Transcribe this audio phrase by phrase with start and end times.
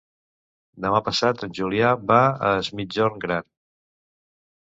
[0.85, 2.17] Demà passat en Julià va
[2.49, 3.47] a Es Migjorn Gran.